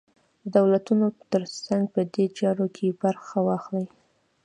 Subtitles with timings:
[0.41, 3.87] د دولتونو تر څنګ په دې چاره کې برخه واخلي.